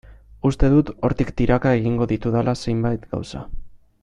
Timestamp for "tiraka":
1.41-1.75